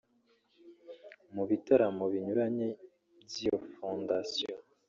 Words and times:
Mu 1.33 1.43
bitaramo 1.49 2.03
binyuranye 2.13 2.67
by’iyo 3.23 3.55
Fondation 3.75 4.57